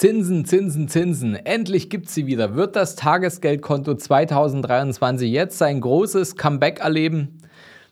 [0.00, 1.34] Zinsen, Zinsen, Zinsen.
[1.34, 2.54] Endlich gibt's sie wieder.
[2.54, 7.42] Wird das Tagesgeldkonto 2023 jetzt sein großes Comeback erleben?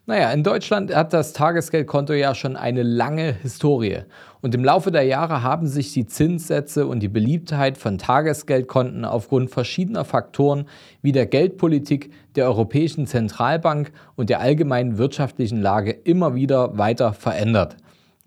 [0.07, 4.05] Naja, in Deutschland hat das Tagesgeldkonto ja schon eine lange Historie.
[4.41, 9.51] Und im Laufe der Jahre haben sich die Zinssätze und die Beliebtheit von Tagesgeldkonten aufgrund
[9.51, 10.65] verschiedener Faktoren
[11.03, 17.77] wie der Geldpolitik, der Europäischen Zentralbank und der allgemeinen wirtschaftlichen Lage immer wieder weiter verändert.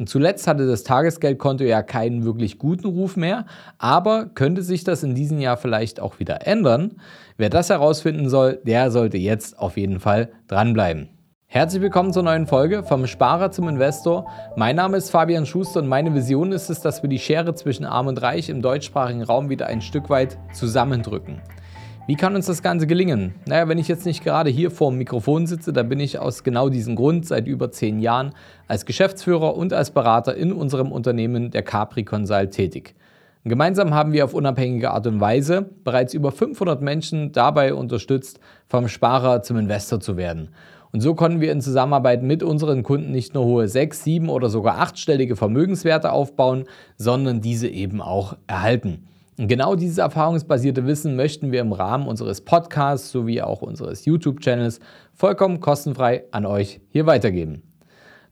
[0.02, 3.45] Und zuletzt hatte das Tagesgeldkonto ja keinen wirklich guten Ruf mehr,
[3.77, 6.94] aber könnte sich das in diesem Jahr vielleicht auch wieder ändern?
[7.38, 11.09] Wer das herausfinden soll, der sollte jetzt auf jeden Fall dranbleiben.
[11.45, 14.27] Herzlich willkommen zur neuen Folge vom Sparer zum Investor.
[14.55, 17.86] Mein Name ist Fabian Schuster und meine Vision ist es, dass wir die Schere zwischen
[17.86, 21.44] Arm und Reich im deutschsprachigen Raum wieder ein Stück weit zusammendrücken.
[22.11, 23.35] Wie kann uns das Ganze gelingen?
[23.45, 26.43] Naja, wenn ich jetzt nicht gerade hier vor dem Mikrofon sitze, dann bin ich aus
[26.43, 28.33] genau diesem Grund seit über zehn Jahren
[28.67, 32.95] als Geschäftsführer und als Berater in unserem Unternehmen der Capri Consult tätig.
[33.45, 38.89] gemeinsam haben wir auf unabhängige Art und Weise bereits über 500 Menschen dabei unterstützt, vom
[38.89, 40.49] Sparer zum Investor zu werden.
[40.91, 44.49] Und so konnten wir in Zusammenarbeit mit unseren Kunden nicht nur hohe sechs, sieben oder
[44.49, 46.66] sogar achtstellige Vermögenswerte aufbauen,
[46.97, 49.08] sondern diese eben auch erhalten.
[49.42, 54.80] Und genau dieses erfahrungsbasierte Wissen möchten wir im Rahmen unseres Podcasts sowie auch unseres YouTube-Channels
[55.16, 57.64] vollkommen kostenfrei an euch hier weitergeben.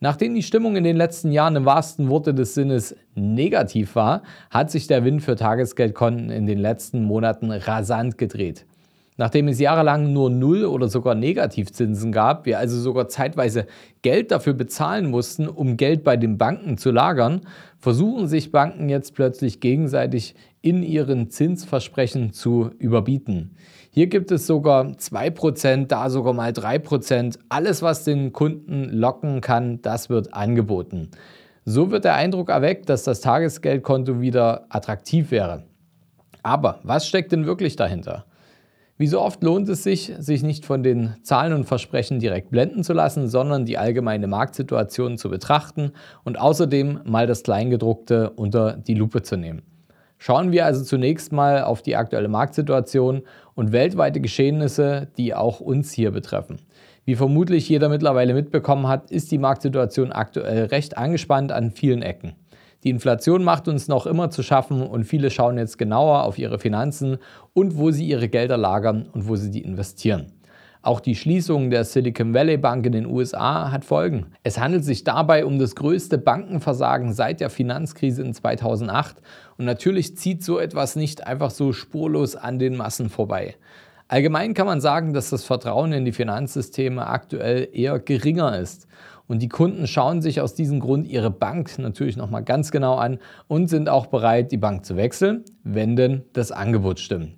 [0.01, 4.69] Nachdem die Stimmung in den letzten Jahren im wahrsten Worte des Sinnes negativ war, hat
[4.69, 8.67] sich der Wind für Tagesgeldkonten in den letzten Monaten rasant gedreht.
[9.19, 13.67] Nachdem es jahrelang nur Null- oder sogar Negativzinsen gab, wir also sogar zeitweise
[14.01, 17.41] Geld dafür bezahlen mussten, um Geld bei den Banken zu lagern,
[17.79, 23.57] versuchen sich Banken jetzt plötzlich gegenseitig in ihren Zinsversprechen zu überbieten.
[23.91, 27.39] Hier gibt es sogar 2%, da sogar mal 3%.
[27.49, 31.09] Alles, was den Kunden locken kann, das wird angeboten.
[31.65, 35.65] So wird der Eindruck erweckt, dass das Tagesgeldkonto wieder attraktiv wäre.
[36.41, 38.23] Aber was steckt denn wirklich dahinter?
[38.99, 42.83] Wie so oft lohnt es sich, sich nicht von den Zahlen und Versprechen direkt blenden
[42.83, 45.93] zu lassen, sondern die allgemeine Marktsituation zu betrachten
[46.25, 49.61] und außerdem mal das Kleingedruckte unter die Lupe zu nehmen.
[50.17, 53.21] Schauen wir also zunächst mal auf die aktuelle Marktsituation
[53.55, 56.57] und weltweite Geschehnisse, die auch uns hier betreffen.
[57.05, 62.33] Wie vermutlich jeder mittlerweile mitbekommen hat, ist die Marktsituation aktuell recht angespannt an vielen Ecken.
[62.83, 66.59] Die Inflation macht uns noch immer zu schaffen und viele schauen jetzt genauer auf ihre
[66.59, 67.17] Finanzen
[67.53, 70.31] und wo sie ihre Gelder lagern und wo sie die investieren.
[70.81, 74.27] Auch die Schließung der Silicon Valley Bank in den USA hat Folgen.
[74.43, 79.17] Es handelt sich dabei um das größte Bankenversagen seit der Finanzkrise in 2008
[79.57, 83.55] und natürlich zieht so etwas nicht einfach so spurlos an den Massen vorbei.
[84.07, 88.87] Allgemein kann man sagen, dass das Vertrauen in die Finanzsysteme aktuell eher geringer ist.
[89.29, 93.19] Und die Kunden schauen sich aus diesem Grund ihre Bank natürlich nochmal ganz genau an
[93.47, 97.37] und sind auch bereit, die Bank zu wechseln, wenn denn das Angebot stimmt.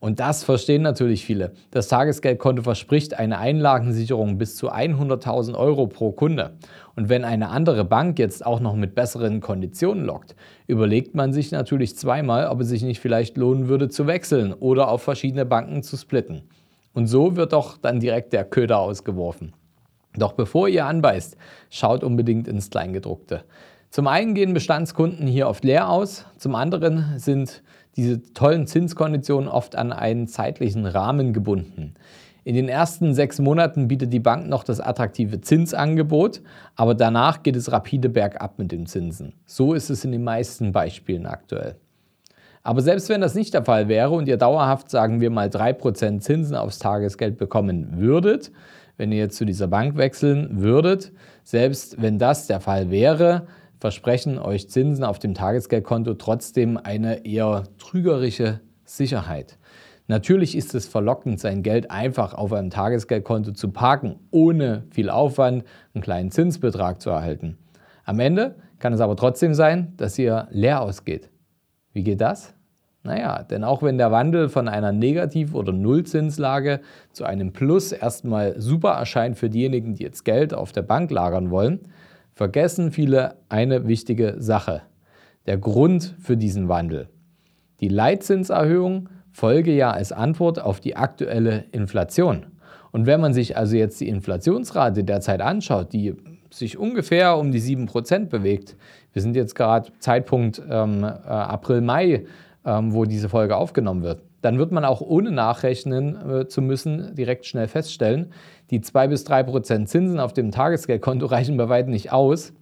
[0.00, 1.52] Und das verstehen natürlich viele.
[1.70, 6.56] Das Tagesgeldkonto verspricht eine Einlagensicherung bis zu 100.000 Euro pro Kunde.
[6.96, 10.34] Und wenn eine andere Bank jetzt auch noch mit besseren Konditionen lockt,
[10.66, 14.88] überlegt man sich natürlich zweimal, ob es sich nicht vielleicht lohnen würde zu wechseln oder
[14.88, 16.42] auf verschiedene Banken zu splitten.
[16.94, 19.52] Und so wird doch dann direkt der Köder ausgeworfen.
[20.18, 21.36] Doch bevor ihr anbeißt,
[21.70, 23.44] schaut unbedingt ins Kleingedruckte.
[23.90, 27.62] Zum einen gehen Bestandskunden hier oft leer aus, zum anderen sind
[27.96, 31.94] diese tollen Zinskonditionen oft an einen zeitlichen Rahmen gebunden.
[32.44, 36.40] In den ersten sechs Monaten bietet die Bank noch das attraktive Zinsangebot,
[36.76, 39.34] aber danach geht es rapide bergab mit den Zinsen.
[39.46, 41.76] So ist es in den meisten Beispielen aktuell.
[42.62, 46.20] Aber selbst wenn das nicht der Fall wäre und ihr dauerhaft, sagen wir mal, 3%
[46.20, 48.50] Zinsen aufs Tagesgeld bekommen würdet,
[48.98, 51.12] wenn ihr jetzt zu dieser Bank wechseln würdet.
[51.44, 53.46] Selbst wenn das der Fall wäre,
[53.78, 59.56] versprechen euch Zinsen auf dem Tagesgeldkonto trotzdem eine eher trügerische Sicherheit.
[60.08, 65.64] Natürlich ist es verlockend, sein Geld einfach auf einem Tagesgeldkonto zu parken, ohne viel Aufwand
[65.94, 67.58] einen kleinen Zinsbetrag zu erhalten.
[68.04, 71.30] Am Ende kann es aber trotzdem sein, dass ihr leer ausgeht.
[71.92, 72.57] Wie geht das?
[73.08, 76.80] Naja, denn auch wenn der Wandel von einer Negativ- oder Nullzinslage
[77.10, 81.50] zu einem Plus erstmal super erscheint für diejenigen, die jetzt Geld auf der Bank lagern
[81.50, 81.80] wollen,
[82.34, 84.82] vergessen viele eine wichtige Sache.
[85.46, 87.08] Der Grund für diesen Wandel.
[87.80, 92.44] Die Leitzinserhöhung folge ja als Antwort auf die aktuelle Inflation.
[92.92, 96.14] Und wenn man sich also jetzt die Inflationsrate derzeit anschaut, die
[96.50, 98.76] sich ungefähr um die 7% bewegt,
[99.14, 102.26] wir sind jetzt gerade Zeitpunkt ähm, äh, April, Mai,
[102.68, 107.46] wo diese Folge aufgenommen wird, dann wird man auch ohne nachrechnen äh, zu müssen direkt
[107.46, 108.32] schnell feststellen,
[108.70, 112.52] die 2 bis 3 Prozent Zinsen auf dem Tagesgeldkonto reichen bei weitem nicht aus,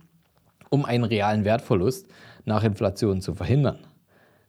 [0.71, 2.07] um einen realen Wertverlust
[2.45, 3.79] nach Inflation zu verhindern.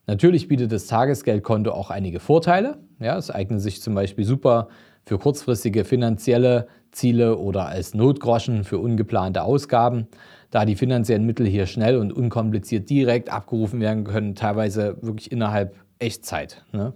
[0.06, 2.78] Natürlich bietet das Tagesgeldkonto auch einige Vorteile.
[3.00, 4.70] Ja, es eignet sich zum Beispiel super
[5.08, 10.08] für kurzfristige finanzielle Ziele oder als Notgroschen für ungeplante Ausgaben,
[10.52, 15.76] da die finanziellen Mittel hier schnell und unkompliziert direkt abgerufen werden können, teilweise wirklich innerhalb
[16.00, 16.66] Echtzeit.
[16.74, 16.94] Ne?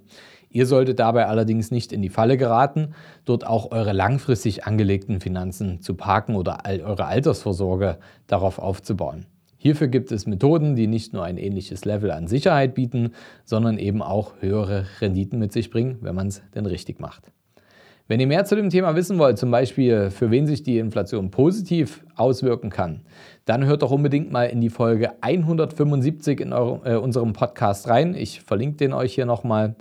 [0.50, 5.82] Ihr solltet dabei allerdings nicht in die Falle geraten, dort auch eure langfristig angelegten Finanzen
[5.82, 7.98] zu parken oder eure Altersvorsorge
[8.28, 9.26] darauf aufzubauen.
[9.56, 13.12] Hierfür gibt es Methoden, die nicht nur ein ähnliches Level an Sicherheit bieten,
[13.46, 17.32] sondern eben auch höhere Renditen mit sich bringen, wenn man es denn richtig macht.
[18.12, 21.32] Wenn ihr mehr zu dem Thema wissen wollt, zum Beispiel für wen sich die Inflation
[21.32, 23.04] positiv auswirken kann,
[23.46, 28.14] dann hört doch unbedingt mal in die Folge 175 in eurem, äh, unserem Podcast rein.
[28.14, 29.76] Ich verlinke den euch hier nochmal.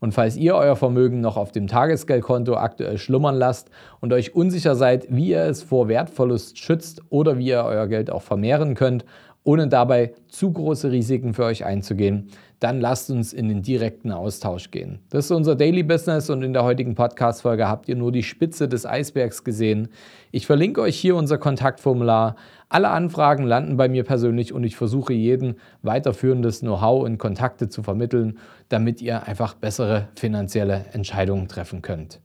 [0.00, 4.74] Und falls ihr euer Vermögen noch auf dem Tagesgeldkonto aktuell schlummern lasst und euch unsicher
[4.74, 9.04] seid, wie ihr es vor Wertverlust schützt oder wie ihr euer Geld auch vermehren könnt,
[9.46, 12.28] ohne dabei zu große Risiken für euch einzugehen,
[12.58, 14.98] dann lasst uns in den direkten Austausch gehen.
[15.10, 18.66] Das ist unser Daily Business und in der heutigen Podcast-Folge habt ihr nur die Spitze
[18.66, 19.88] des Eisbergs gesehen.
[20.32, 22.34] Ich verlinke euch hier unser Kontaktformular.
[22.68, 27.84] Alle Anfragen landen bei mir persönlich und ich versuche jeden weiterführendes Know-how und Kontakte zu
[27.84, 28.38] vermitteln,
[28.68, 32.20] damit ihr einfach bessere finanzielle Entscheidungen treffen könnt.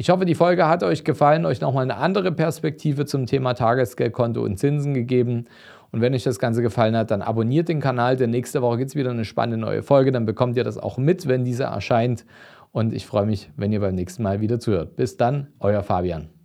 [0.00, 4.40] Ich hoffe, die Folge hat euch gefallen, euch nochmal eine andere Perspektive zum Thema Tagesgeldkonto
[4.40, 5.46] und Zinsen gegeben.
[5.90, 8.90] Und wenn euch das Ganze gefallen hat, dann abonniert den Kanal, denn nächste Woche gibt
[8.90, 10.12] es wieder eine spannende neue Folge.
[10.12, 12.24] Dann bekommt ihr das auch mit, wenn diese erscheint.
[12.72, 14.96] Und ich freue mich, wenn ihr beim nächsten Mal wieder zuhört.
[14.96, 16.37] Bis dann, euer Fabian.